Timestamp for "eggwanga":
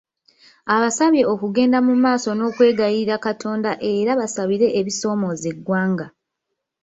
5.53-6.05